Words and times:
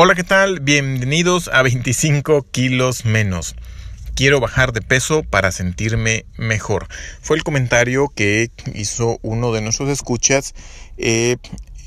Hola, 0.00 0.14
¿qué 0.14 0.22
tal? 0.22 0.60
Bienvenidos 0.60 1.50
a 1.52 1.60
25 1.62 2.46
kilos 2.52 3.04
menos. 3.04 3.56
Quiero 4.14 4.38
bajar 4.38 4.72
de 4.72 4.80
peso 4.80 5.24
para 5.24 5.50
sentirme 5.50 6.24
mejor. 6.36 6.86
Fue 7.20 7.36
el 7.36 7.42
comentario 7.42 8.06
que 8.14 8.52
hizo 8.74 9.18
uno 9.22 9.50
de 9.50 9.60
nuestros 9.60 9.88
escuchas 9.88 10.54
eh, 10.98 11.38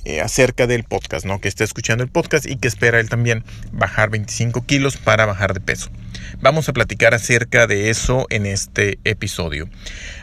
eh, 0.06 0.22
acerca 0.22 0.68
del 0.68 0.84
podcast, 0.84 1.26
¿no? 1.26 1.40
Que 1.40 1.48
está 1.48 1.64
escuchando 1.64 2.04
el 2.04 2.10
podcast 2.10 2.46
y 2.46 2.56
que 2.56 2.68
espera 2.68 3.00
él 3.00 3.10
también 3.10 3.44
bajar 3.72 4.10
25 4.10 4.66
kilos 4.66 4.98
para 4.98 5.26
bajar 5.26 5.54
de 5.54 5.60
peso. 5.60 5.90
Vamos 6.40 6.68
a 6.70 6.74
platicar 6.74 7.14
acerca 7.14 7.68
de 7.68 7.90
eso 7.90 8.26
en 8.30 8.46
este 8.46 9.00
episodio. 9.04 9.70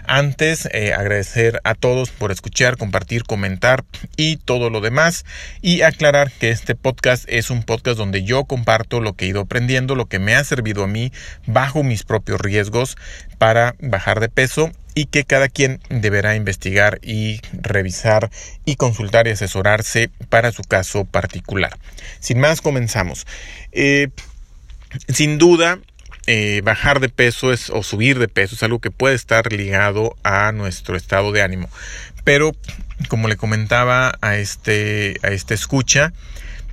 Antes, 0.06 0.68
eh, 0.72 0.94
agradecer 0.94 1.60
a 1.64 1.74
todos 1.74 2.10
por 2.10 2.32
escuchar, 2.32 2.76
compartir, 2.76 3.24
comentar 3.24 3.84
y 4.16 4.36
todo 4.36 4.70
lo 4.70 4.80
demás. 4.80 5.24
Y 5.60 5.82
aclarar 5.82 6.32
que 6.32 6.50
este 6.50 6.74
podcast 6.74 7.24
es 7.28 7.50
un 7.50 7.62
podcast 7.62 7.98
donde 7.98 8.24
yo 8.24 8.44
comparto 8.44 9.00
lo 9.00 9.14
que 9.14 9.26
he 9.26 9.28
ido 9.28 9.42
aprendiendo, 9.42 9.94
lo 9.94 10.06
que 10.06 10.18
me 10.18 10.34
ha 10.34 10.44
servido 10.44 10.84
a 10.84 10.88
mí 10.88 11.12
bajo 11.46 11.82
mis 11.82 12.02
propios 12.02 12.40
riesgos 12.40 12.96
para 13.38 13.74
bajar 13.80 14.20
de 14.20 14.28
peso 14.28 14.72
y 14.98 15.06
que 15.06 15.22
cada 15.22 15.48
quien 15.48 15.80
deberá 15.90 16.34
investigar 16.34 16.98
y 17.04 17.40
revisar 17.52 18.30
y 18.64 18.74
consultar 18.74 19.28
y 19.28 19.30
asesorarse 19.30 20.10
para 20.28 20.50
su 20.50 20.64
caso 20.64 21.04
particular. 21.04 21.78
Sin 22.18 22.40
más, 22.40 22.60
comenzamos. 22.60 23.24
Eh, 23.70 24.08
sin 25.06 25.38
duda, 25.38 25.78
eh, 26.26 26.62
bajar 26.64 26.98
de 26.98 27.10
peso 27.10 27.52
es, 27.52 27.70
o 27.70 27.84
subir 27.84 28.18
de 28.18 28.26
peso 28.26 28.56
es 28.56 28.62
algo 28.64 28.80
que 28.80 28.90
puede 28.90 29.14
estar 29.14 29.52
ligado 29.52 30.16
a 30.24 30.50
nuestro 30.50 30.96
estado 30.96 31.30
de 31.30 31.42
ánimo. 31.42 31.70
Pero, 32.24 32.56
como 33.06 33.28
le 33.28 33.36
comentaba 33.36 34.18
a 34.20 34.34
este, 34.34 35.14
a 35.22 35.28
este 35.28 35.54
escucha, 35.54 36.12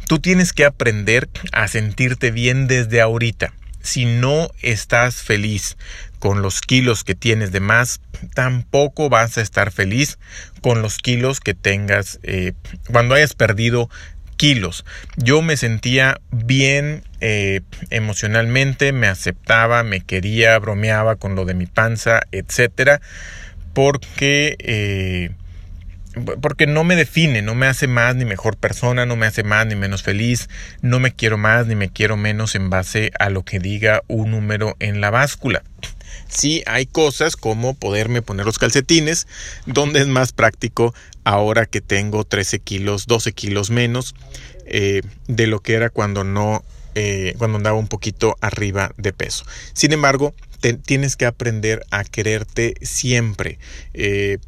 tú 0.07 0.17
tienes 0.17 0.51
que 0.51 0.65
aprender 0.65 1.29
a 1.51 1.67
sentirte 1.67 2.31
bien 2.31 2.65
desde 2.65 3.01
ahorita. 3.01 3.53
Si 3.83 4.05
no 4.05 4.49
estás 4.63 5.17
feliz 5.21 5.77
con 6.19 6.41
los 6.41 6.61
kilos 6.61 7.03
que 7.03 7.15
tienes 7.15 7.51
de 7.51 7.59
más, 7.59 8.01
tampoco 8.33 9.09
vas 9.09 9.37
a 9.37 9.41
estar 9.41 9.71
feliz 9.71 10.17
con 10.61 10.81
los 10.81 10.97
kilos 10.97 11.39
que 11.39 11.53
tengas 11.53 12.19
eh, 12.23 12.53
cuando 12.91 13.15
hayas 13.15 13.33
perdido 13.33 13.89
kilos. 14.37 14.85
Yo 15.17 15.41
me 15.41 15.57
sentía 15.57 16.19
bien 16.31 17.03
eh, 17.21 17.61
emocionalmente, 17.89 18.91
me 18.91 19.07
aceptaba, 19.07 19.83
me 19.83 20.01
quería, 20.01 20.57
bromeaba 20.59 21.15
con 21.15 21.35
lo 21.35 21.45
de 21.45 21.53
mi 21.53 21.65
panza, 21.65 22.21
etcétera, 22.31 23.01
porque 23.73 24.55
eh, 24.59 25.31
porque 26.41 26.67
no 26.67 26.83
me 26.83 26.95
define, 26.95 27.41
no 27.41 27.55
me 27.55 27.67
hace 27.67 27.87
más 27.87 28.15
ni 28.15 28.25
mejor 28.25 28.55
persona, 28.57 29.05
no 29.05 29.15
me 29.15 29.25
hace 29.25 29.43
más 29.43 29.65
ni 29.65 29.75
menos 29.75 30.01
feliz, 30.03 30.49
no 30.81 30.99
me 30.99 31.11
quiero 31.11 31.37
más 31.37 31.67
ni 31.67 31.75
me 31.75 31.89
quiero 31.89 32.15
menos 32.15 32.55
en 32.55 32.69
base 32.69 33.11
a 33.19 33.29
lo 33.29 33.43
que 33.43 33.59
diga 33.59 34.01
un 34.07 34.31
número 34.31 34.75
en 34.79 35.01
la 35.01 35.09
báscula. 35.09 35.63
Sí 36.27 36.63
hay 36.65 36.85
cosas 36.85 37.35
como 37.35 37.73
poderme 37.73 38.21
poner 38.21 38.45
los 38.45 38.59
calcetines, 38.59 39.27
donde 39.65 40.01
es 40.01 40.07
más 40.07 40.31
práctico 40.31 40.93
ahora 41.23 41.65
que 41.65 41.81
tengo 41.81 42.23
13 42.23 42.59
kilos, 42.59 43.07
12 43.07 43.33
kilos 43.33 43.69
menos 43.69 44.15
eh, 44.65 45.01
de 45.27 45.47
lo 45.47 45.61
que 45.61 45.73
era 45.73 45.89
cuando 45.89 46.23
no, 46.23 46.63
eh, 46.95 47.35
cuando 47.37 47.57
andaba 47.57 47.77
un 47.77 47.87
poquito 47.87 48.35
arriba 48.41 48.93
de 48.97 49.13
peso. 49.13 49.45
Sin 49.73 49.91
embargo, 49.93 50.33
tienes 50.85 51.15
que 51.15 51.25
aprender 51.25 51.85
a 51.91 52.03
quererte 52.03 52.75
siempre. 52.81 53.59
Eh, 53.93 54.39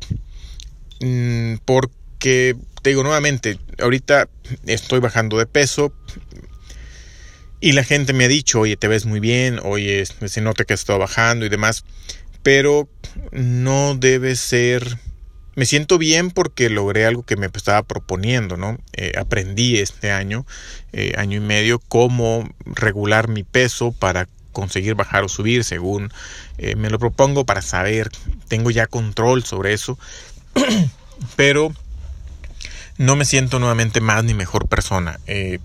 mm, 1.02 1.56
porque 1.66 2.56
te 2.82 2.90
digo 2.90 3.04
nuevamente, 3.04 3.60
ahorita 3.80 4.30
estoy 4.66 5.00
bajando 5.00 5.38
de 5.38 5.46
peso, 5.46 5.94
y 7.60 7.72
la 7.72 7.84
gente 7.84 8.14
me 8.14 8.26
ha 8.26 8.28
dicho, 8.28 8.60
oye, 8.60 8.78
te 8.78 8.88
ves 8.88 9.06
muy 9.06 9.20
bien, 9.20 9.60
oye, 9.64 10.06
se 10.06 10.42
nota 10.42 10.66
que 10.66 10.74
has 10.74 10.82
estado 10.82 11.00
bajando 11.00 11.46
y 11.46 11.50
demás. 11.50 11.86
Pero 12.44 12.88
no 13.32 13.96
debe 13.96 14.36
ser... 14.36 15.00
Me 15.56 15.66
siento 15.66 15.98
bien 15.98 16.30
porque 16.30 16.70
logré 16.70 17.08
algo 17.08 17.24
que 17.24 17.36
me 17.36 17.48
estaba 17.48 17.82
proponiendo, 17.82 18.58
¿no? 18.58 18.78
Eh, 18.94 19.14
aprendí 19.18 19.78
este 19.78 20.12
año, 20.12 20.46
eh, 20.94 21.14
año 21.18 21.38
y 21.38 21.40
medio, 21.40 21.80
cómo 21.80 22.48
regular 22.64 23.28
mi 23.28 23.44
peso 23.44 23.92
para 23.92 24.28
conseguir 24.58 24.96
bajar 24.96 25.24
o 25.24 25.30
subir 25.30 25.64
según 25.64 26.12
eh, 26.58 26.76
me 26.76 26.90
lo 26.90 26.98
propongo 26.98 27.46
para 27.46 27.62
saber, 27.62 28.10
tengo 28.48 28.72
ya 28.72 28.88
control 28.88 29.44
sobre 29.44 29.74
eso, 29.74 30.00
pero 31.36 31.72
no 32.98 33.16
me 33.16 33.26
siento 33.26 33.60
nuevamente 33.60 34.02
más 34.02 34.24
ni 34.24 34.34
mejor 34.34 34.68
persona. 34.68 35.20
Eh, 35.28 35.60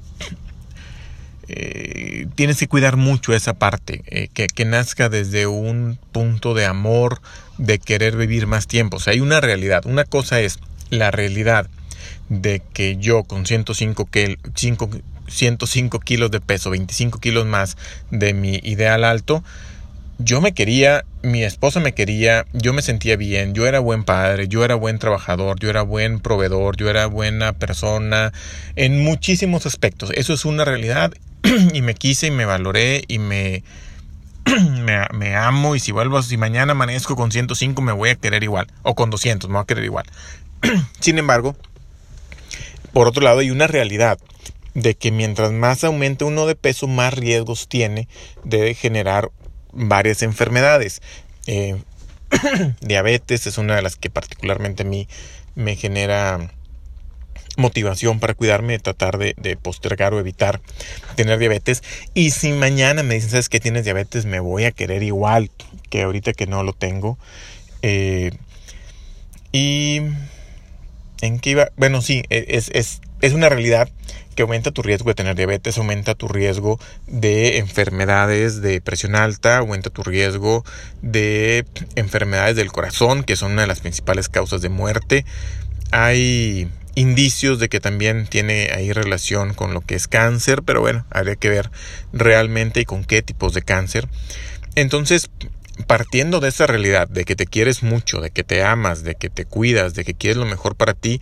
tienes 2.35 2.59
que 2.59 2.69
cuidar 2.69 2.97
mucho 2.97 3.35
esa 3.35 3.55
parte, 3.55 4.03
eh, 4.07 4.29
que, 4.33 4.47
que, 4.47 4.65
nazca 4.65 5.09
desde 5.09 5.47
un 5.47 5.99
punto 6.13 6.55
de 6.55 6.67
amor, 6.67 7.21
de 7.59 7.79
querer 7.79 8.17
vivir 8.17 8.47
más 8.47 8.67
tiempo. 8.67 8.97
O 8.97 9.01
sea, 9.01 9.13
hay 9.13 9.21
una 9.21 9.41
realidad. 9.41 9.85
Una 9.87 10.05
cosa 10.05 10.41
es 10.41 10.59
la 10.91 11.11
realidad 11.11 11.69
de 12.29 12.63
que 12.73 12.97
yo 12.97 13.25
con 13.25 13.47
105, 13.47 14.09
105 15.29 16.01
kilos 16.01 16.31
de 16.31 16.41
peso, 16.41 16.71
25 16.71 17.19
kilos 17.19 17.47
más 17.47 17.77
de 18.11 18.35
mi 18.35 18.61
ideal 18.63 19.05
alto, 19.05 19.43
yo 20.19 20.41
me 20.41 20.53
quería, 20.53 21.05
mi 21.23 21.43
esposa 21.43 21.81
me 21.81 21.95
quería, 21.95 22.47
yo 22.53 22.73
me 22.73 22.83
sentía 22.83 23.17
bien, 23.17 23.55
yo 23.55 23.67
era 23.67 23.81
buen 23.81 24.05
padre, 24.05 24.47
yo 24.47 24.65
era 24.65 24.75
buen 24.75 24.99
trabajador, 24.99 25.59
yo 25.59 25.69
era 25.71 25.83
buen 25.83 26.21
proveedor, 26.21 26.77
yo 26.77 26.89
era 26.89 27.07
buena 27.07 27.53
persona 27.53 28.33
en 28.77 29.03
muchísimos 29.03 29.67
aspectos. 29.67 30.11
Eso 30.15 30.33
es 30.33 30.45
una 30.45 30.65
realidad 30.65 31.13
y 31.73 31.83
me 31.83 31.95
quise 31.95 32.29
y 32.29 32.31
me 32.31 32.45
valoré 32.45 33.05
y 33.09 33.19
me, 33.19 33.63
me, 35.13 35.37
amo 35.37 35.75
y 35.75 35.81
si 35.81 35.93
vuelvo, 35.93 36.23
si 36.23 36.37
mañana 36.37 36.73
amanezco 36.73 37.17
con 37.17 37.33
105 37.33 37.81
me 37.83 37.93
voy 37.93 38.11
a 38.11 38.15
querer 38.17 38.43
igual 38.43 38.67
o 38.83 38.95
con 38.95 39.11
200 39.11 39.49
me 39.49 39.55
voy 39.55 39.63
a 39.63 39.67
querer 39.67 39.85
igual. 39.85 40.07
Sin 41.01 41.19
embargo, 41.19 41.57
por 42.93 43.09
otro 43.09 43.23
lado 43.23 43.41
hay 43.41 43.51
una 43.51 43.67
realidad 43.67 44.19
de 44.75 44.95
que 44.95 45.11
mientras 45.11 45.53
más 45.53 45.85
aumente 45.85 46.25
uno 46.25 46.47
de 46.47 46.55
peso, 46.55 46.87
más 46.87 47.15
riesgos 47.15 47.69
tiene 47.69 48.09
de 48.45 48.75
generar 48.75 49.31
varias 49.73 50.23
enfermedades. 50.23 51.03
Eh, 51.47 51.83
diabetes 52.81 53.47
es 53.47 53.59
una 53.59 53.77
de 53.77 53.83
las 53.83 53.97
que 53.97 54.11
particularmente 54.11 54.83
a 54.83 54.87
mí 54.87 55.09
me 55.55 55.77
genera 55.77 56.51
motivación 57.57 58.21
para 58.21 58.35
cuidarme, 58.35 58.79
tratar 58.79 59.19
de, 59.19 59.59
postergar 59.61 60.15
o 60.15 60.21
evitar 60.21 60.61
tener 61.17 61.39
diabetes. 61.39 61.83
Y 62.15 62.31
si 62.31 62.53
mañana 62.53 63.03
me 63.03 63.15
dicen, 63.15 63.31
¿sabes 63.31 63.49
que 63.49 63.61
tienes 63.61 63.85
diabetes? 63.85 64.25
Me 64.25 64.41
voy 64.41 64.65
a 64.65 64.73
querer 64.73 65.03
igual 65.03 65.51
que 65.91 66.03
ahorita 66.03 66.33
que 66.33 66.47
no 66.47 66.63
lo 66.63 66.73
tengo. 66.73 67.19
Eh, 67.83 68.33
y... 69.53 70.01
¿En 71.21 71.39
qué 71.39 71.51
iba? 71.51 71.69
Bueno, 71.77 72.03
sí, 72.03 72.25
e, 72.31 72.47
es, 72.49 72.69
es, 72.75 73.01
es 73.21 73.33
una 73.33 73.49
realidad 73.49 73.89
que 74.35 74.43
aumenta 74.43 74.71
tu 74.71 74.83
riesgo 74.83 75.11
de 75.11 75.15
tener 75.15 75.37
diabetes, 75.37 75.79
aumenta 75.79 76.15
tu 76.15 76.29
riesgo 76.29 76.81
de 77.07 77.59
enfermedades 77.59 78.61
de 78.61 78.81
presión 78.81 79.15
alta, 79.15 79.59
aumenta 79.59 79.91
tu 79.91 80.03
riesgo 80.03 80.65
de 81.01 81.65
enfermedades 81.95 82.57
del 82.57 82.73
corazón, 82.73 83.25
que 83.25 83.37
son 83.37 83.53
una 83.53 83.63
de 83.63 83.69
las 83.69 83.81
principales 83.81 84.29
causas 84.29 84.63
de 84.63 84.69
muerte. 84.69 85.25
Hay 85.91 86.69
indicios 86.95 87.59
de 87.59 87.69
que 87.69 87.81
también 87.81 88.27
tiene 88.27 88.71
ahí 88.75 88.93
relación 88.93 89.55
con 89.55 89.75
lo 89.75 89.81
que 89.81 89.95
es 89.95 90.09
cáncer, 90.09 90.63
pero 90.63 90.81
bueno, 90.81 91.07
habría 91.11 91.37
que 91.37 91.49
ver 91.49 91.71
realmente 92.13 92.81
y 92.81 92.85
con 92.85 93.05
qué 93.05 93.23
tipos 93.23 93.55
de 93.55 93.63
cáncer. 93.63 94.09
Entonces, 94.75 95.31
partiendo 95.87 96.41
de 96.41 96.49
esa 96.49 96.67
realidad, 96.67 97.09
de 97.09 97.25
que 97.25 97.37
te 97.37 97.47
quieres 97.47 97.83
mucho, 97.83 98.21
de 98.21 98.31
que 98.31 98.45
te 98.45 98.63
amas, 98.63 99.03
de 99.03 99.15
que 99.15 99.31
te 99.31 99.45
cuidas, 99.45 99.95
de 99.95 100.05
que 100.05 100.15
quieres 100.15 100.37
lo 100.37 100.47
mejor 100.47 100.77
para 100.77 100.95
ti, 100.95 101.21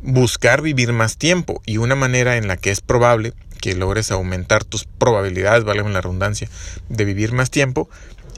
buscar 0.00 0.62
vivir 0.62 0.92
más 0.92 1.16
tiempo 1.16 1.62
y 1.66 1.78
una 1.78 1.94
manera 1.94 2.36
en 2.36 2.48
la 2.48 2.56
que 2.56 2.70
es 2.70 2.80
probable 2.80 3.32
que 3.60 3.74
logres 3.74 4.12
aumentar 4.12 4.64
tus 4.64 4.84
probabilidades, 4.84 5.64
vale 5.64 5.82
la 5.82 6.00
redundancia, 6.00 6.48
de 6.88 7.04
vivir 7.04 7.32
más 7.32 7.50
tiempo 7.50 7.88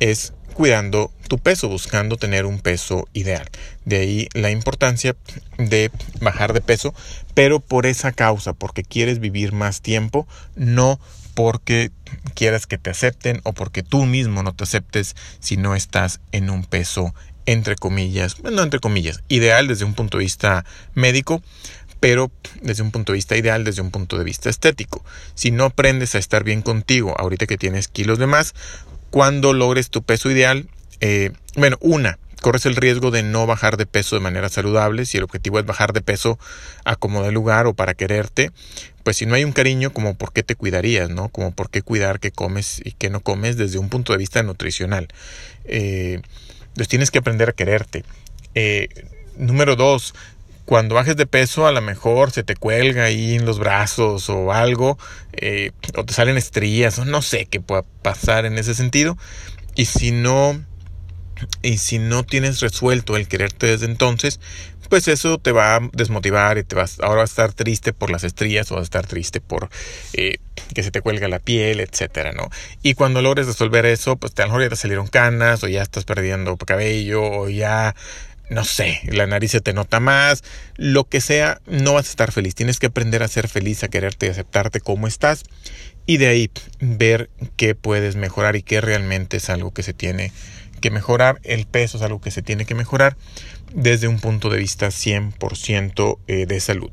es 0.00 0.32
cuidando 0.60 1.10
tu 1.26 1.38
peso, 1.38 1.70
buscando 1.70 2.18
tener 2.18 2.44
un 2.44 2.58
peso 2.58 3.08
ideal. 3.14 3.48
De 3.86 3.96
ahí 3.96 4.28
la 4.34 4.50
importancia 4.50 5.16
de 5.56 5.90
bajar 6.20 6.52
de 6.52 6.60
peso, 6.60 6.92
pero 7.32 7.60
por 7.60 7.86
esa 7.86 8.12
causa, 8.12 8.52
porque 8.52 8.82
quieres 8.82 9.20
vivir 9.20 9.54
más 9.54 9.80
tiempo, 9.80 10.28
no 10.56 11.00
porque 11.32 11.92
quieras 12.34 12.66
que 12.66 12.76
te 12.76 12.90
acepten 12.90 13.40
o 13.44 13.54
porque 13.54 13.82
tú 13.82 14.04
mismo 14.04 14.42
no 14.42 14.52
te 14.52 14.64
aceptes 14.64 15.16
si 15.38 15.56
no 15.56 15.74
estás 15.74 16.20
en 16.30 16.50
un 16.50 16.66
peso 16.66 17.14
entre 17.46 17.74
comillas, 17.74 18.36
no 18.42 18.62
entre 18.62 18.80
comillas, 18.80 19.22
ideal 19.28 19.66
desde 19.66 19.86
un 19.86 19.94
punto 19.94 20.18
de 20.18 20.24
vista 20.24 20.66
médico, 20.92 21.42
pero 22.00 22.30
desde 22.60 22.82
un 22.82 22.90
punto 22.90 23.12
de 23.12 23.16
vista 23.16 23.34
ideal, 23.34 23.64
desde 23.64 23.80
un 23.80 23.90
punto 23.90 24.18
de 24.18 24.24
vista 24.24 24.50
estético. 24.50 25.02
Si 25.34 25.52
no 25.52 25.64
aprendes 25.64 26.14
a 26.14 26.18
estar 26.18 26.44
bien 26.44 26.60
contigo 26.60 27.14
ahorita 27.18 27.46
que 27.46 27.56
tienes 27.56 27.88
kilos 27.88 28.18
de 28.18 28.26
más, 28.26 28.54
cuando 29.10 29.52
logres 29.52 29.90
tu 29.90 30.02
peso 30.02 30.30
ideal, 30.30 30.68
eh, 31.00 31.32
bueno, 31.56 31.76
una, 31.80 32.18
corres 32.40 32.66
el 32.66 32.76
riesgo 32.76 33.10
de 33.10 33.22
no 33.22 33.46
bajar 33.46 33.76
de 33.76 33.86
peso 33.86 34.16
de 34.16 34.20
manera 34.20 34.48
saludable. 34.48 35.06
Si 35.06 35.18
el 35.18 35.24
objetivo 35.24 35.58
es 35.58 35.66
bajar 35.66 35.92
de 35.92 36.00
peso 36.00 36.38
a 36.84 36.96
como 36.96 37.22
de 37.22 37.32
lugar 37.32 37.66
o 37.66 37.74
para 37.74 37.94
quererte, 37.94 38.50
pues 39.02 39.16
si 39.18 39.26
no 39.26 39.34
hay 39.34 39.44
un 39.44 39.52
cariño, 39.52 39.92
como 39.92 40.14
por 40.14 40.32
qué 40.32 40.42
te 40.42 40.56
cuidarías, 40.56 41.10
¿no? 41.10 41.28
Como 41.28 41.52
por 41.52 41.70
qué 41.70 41.82
cuidar 41.82 42.20
qué 42.20 42.30
comes 42.30 42.80
y 42.84 42.92
qué 42.92 43.10
no 43.10 43.20
comes 43.20 43.56
desde 43.56 43.78
un 43.78 43.88
punto 43.88 44.12
de 44.12 44.18
vista 44.18 44.42
nutricional. 44.42 45.08
Eh, 45.64 46.20
entonces 46.68 46.88
tienes 46.88 47.10
que 47.10 47.18
aprender 47.18 47.48
a 47.48 47.52
quererte. 47.52 48.04
Eh, 48.54 48.88
número 49.36 49.76
dos, 49.76 50.14
cuando 50.70 50.94
bajes 50.94 51.16
de 51.16 51.26
peso 51.26 51.66
a 51.66 51.72
lo 51.72 51.80
mejor 51.80 52.30
se 52.30 52.44
te 52.44 52.54
cuelga 52.54 53.02
ahí 53.02 53.34
en 53.34 53.44
los 53.44 53.58
brazos 53.58 54.30
o 54.30 54.52
algo, 54.52 54.98
eh, 55.32 55.72
o 55.96 56.04
te 56.04 56.14
salen 56.14 56.36
estrías, 56.36 56.96
o 57.00 57.04
no 57.04 57.22
sé 57.22 57.46
qué 57.46 57.60
pueda 57.60 57.82
pasar 58.02 58.46
en 58.46 58.56
ese 58.56 58.76
sentido. 58.76 59.18
Y 59.74 59.86
si 59.86 60.12
no 60.12 60.64
y 61.60 61.78
si 61.78 61.98
no 61.98 62.22
tienes 62.22 62.60
resuelto 62.60 63.16
el 63.16 63.26
quererte 63.26 63.66
desde 63.66 63.86
entonces, 63.86 64.38
pues 64.88 65.08
eso 65.08 65.38
te 65.38 65.50
va 65.50 65.76
a 65.76 65.80
desmotivar 65.92 66.58
y 66.58 66.62
te 66.62 66.76
vas, 66.76 67.00
ahora 67.00 67.22
vas 67.22 67.30
a 67.30 67.32
estar 67.32 67.52
triste 67.52 67.92
por 67.92 68.10
las 68.10 68.22
estrías 68.22 68.70
o 68.70 68.74
vas 68.74 68.82
a 68.82 68.84
estar 68.84 69.06
triste 69.06 69.40
por 69.40 69.70
eh, 70.12 70.38
que 70.74 70.82
se 70.82 70.90
te 70.90 71.00
cuelga 71.00 71.26
la 71.28 71.38
piel, 71.38 71.80
etcétera, 71.80 72.32
¿no? 72.32 72.48
Y 72.82 72.94
cuando 72.94 73.22
logres 73.22 73.46
resolver 73.46 73.86
eso, 73.86 74.16
pues 74.16 74.34
a 74.38 74.42
lo 74.42 74.48
mejor 74.48 74.62
ya 74.62 74.68
te 74.68 74.76
salieron 74.76 75.06
canas 75.06 75.64
o 75.64 75.68
ya 75.68 75.82
estás 75.82 76.04
perdiendo 76.04 76.56
cabello 76.56 77.22
o 77.22 77.48
ya 77.48 77.94
no 78.50 78.64
sé, 78.64 79.00
la 79.04 79.26
nariz 79.26 79.52
se 79.52 79.60
te 79.60 79.72
nota 79.72 80.00
más, 80.00 80.42
lo 80.76 81.08
que 81.08 81.20
sea, 81.20 81.60
no 81.66 81.94
vas 81.94 82.06
a 82.06 82.10
estar 82.10 82.32
feliz. 82.32 82.56
Tienes 82.56 82.80
que 82.80 82.86
aprender 82.86 83.22
a 83.22 83.28
ser 83.28 83.48
feliz, 83.48 83.84
a 83.84 83.88
quererte 83.88 84.26
y 84.26 84.30
aceptarte 84.30 84.80
como 84.80 85.06
estás 85.06 85.44
y 86.04 86.16
de 86.16 86.26
ahí 86.26 86.50
ver 86.80 87.30
qué 87.56 87.76
puedes 87.76 88.16
mejorar 88.16 88.56
y 88.56 88.62
qué 88.62 88.80
realmente 88.80 89.36
es 89.36 89.48
algo 89.50 89.72
que 89.72 89.84
se 89.84 89.94
tiene 89.94 90.32
que 90.80 90.90
mejorar. 90.90 91.40
El 91.44 91.66
peso 91.66 91.96
es 91.96 92.02
algo 92.02 92.20
que 92.20 92.32
se 92.32 92.42
tiene 92.42 92.64
que 92.64 92.74
mejorar 92.74 93.16
desde 93.72 94.08
un 94.08 94.18
punto 94.18 94.50
de 94.50 94.58
vista 94.58 94.88
100% 94.88 96.18
eh, 96.26 96.46
de 96.46 96.60
salud. 96.60 96.90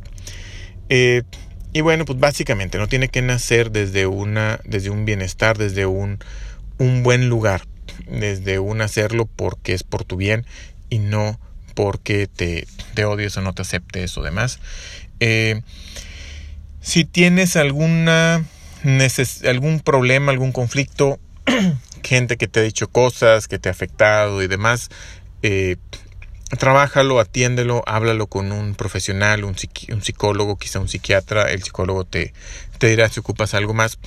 Eh, 0.90 1.24
y 1.74 1.82
bueno, 1.82 2.06
pues 2.06 2.20
básicamente 2.20 2.78
no 2.78 2.88
tiene 2.88 3.10
que 3.10 3.24
nacer 3.24 3.72
desde, 3.72 4.06
una, 4.06 4.60
desde 4.64 4.92
un 4.92 5.06
bienestar, 5.06 5.58
desde 5.58 5.88
un, 5.88 6.20
un 6.78 7.02
buen 7.02 7.30
lugar, 7.30 7.64
desde 8.08 8.60
un 8.60 8.82
hacerlo 8.82 9.26
porque 9.26 9.74
es 9.74 9.82
por 9.82 10.04
tu 10.04 10.18
bien 10.18 10.46
y 10.90 11.00
no 11.00 11.40
porque 11.76 12.28
te, 12.28 12.68
odies 13.06 13.38
o 13.38 13.42
no 13.42 13.54
te 13.54 13.62
aceptes 13.62 14.18
o 14.18 14.24
demás. 14.24 14.60
Eh, 15.20 15.62
si 16.82 17.06
tienes 17.06 17.56
alguna 17.56 18.46
algún 19.46 19.80
problema, 19.80 20.32
algún 20.32 20.52
conflicto, 20.52 21.20
gente 22.04 22.38
que 22.38 22.48
te 22.48 22.60
ha 22.60 22.64
dicho 22.64 22.88
cosas, 22.88 23.48
que 23.48 23.60
te 23.60 23.70
ha 23.70 23.72
afectado 23.72 24.42
y 24.42 24.48
demás, 24.48 24.90
eh, 25.42 25.78
trabájalo, 26.58 27.20
atiéndelo, 27.20 27.84
háblalo 27.86 28.28
con 28.28 28.52
un 28.52 28.76
profesional, 28.76 29.44
un, 29.44 29.56
un, 29.92 30.02
psicólogo, 30.02 30.58
quizá 30.58 30.80
un 30.80 30.88
psiquiatra, 30.88 31.52
el 31.52 31.64
psicólogo 31.64 32.06
te, 32.06 32.34
te 32.78 32.88
dirá 32.88 33.10
si 33.10 33.20
ocupas 33.20 33.54
algo 33.54 33.74
más, 33.74 34.00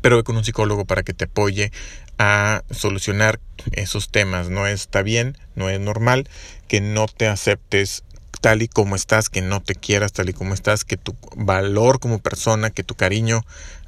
pero 0.00 0.22
con 0.24 0.36
un 0.36 0.44
psicólogo 0.44 0.84
para 0.84 1.02
que 1.02 1.12
te 1.12 1.24
apoye 1.24 1.72
a 2.18 2.62
solucionar 2.70 3.40
esos 3.72 4.10
temas. 4.10 4.48
No 4.48 4.66
está 4.66 5.02
bien, 5.02 5.36
no 5.54 5.68
es 5.68 5.80
normal 5.80 6.28
que 6.68 6.80
no 6.80 7.06
te 7.06 7.28
aceptes 7.28 8.04
tal 8.40 8.62
y 8.62 8.68
como 8.68 8.96
estás, 8.96 9.28
que 9.28 9.40
no 9.40 9.62
te 9.62 9.74
quieras 9.74 10.12
tal 10.12 10.28
y 10.28 10.32
como 10.32 10.54
estás, 10.54 10.84
que 10.84 10.96
tu 10.96 11.16
valor 11.36 12.00
como 12.00 12.18
persona, 12.18 12.70
que 12.70 12.82
tu 12.82 12.94
cariño 12.94 13.44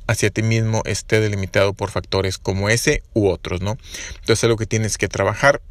hacia 0.06 0.30
ti 0.30 0.42
mismo 0.42 0.82
esté 0.84 1.20
delimitado 1.20 1.72
por 1.72 1.90
factores 1.90 2.38
como 2.38 2.68
ese 2.68 3.02
u 3.14 3.28
otros, 3.28 3.62
¿no? 3.62 3.78
Entonces 4.08 4.38
es 4.38 4.44
algo 4.44 4.56
que 4.56 4.66
tienes 4.66 4.98
que 4.98 5.08
trabajar 5.08 5.62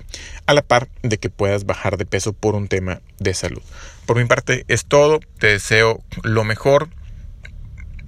a 0.47 0.53
la 0.53 0.61
par 0.61 0.89
de 1.01 1.17
que 1.17 1.29
puedas 1.29 1.65
bajar 1.65 1.97
de 1.97 2.05
peso 2.05 2.33
por 2.33 2.55
un 2.55 2.67
tema 2.67 3.01
de 3.19 3.33
salud. 3.33 3.61
Por 4.05 4.17
mi 4.17 4.25
parte 4.25 4.65
es 4.67 4.85
todo, 4.85 5.19
te 5.39 5.47
deseo 5.47 6.03
lo 6.23 6.43
mejor 6.43 6.89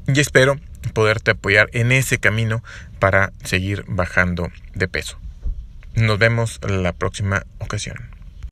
y 0.07 0.19
espero 0.19 0.60
poderte 0.93 1.31
apoyar 1.31 1.69
en 1.73 1.91
ese 1.91 2.17
camino 2.17 2.63
para 2.99 3.31
seguir 3.43 3.85
bajando 3.87 4.51
de 4.73 4.87
peso. 4.87 5.19
Nos 5.95 6.19
vemos 6.19 6.59
la 6.67 6.93
próxima 6.93 7.45
ocasión. 7.59 8.14